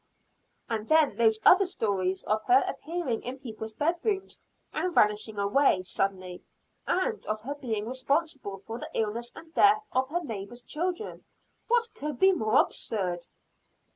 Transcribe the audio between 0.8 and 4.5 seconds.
then those other stories of her appearing in people's bed rooms,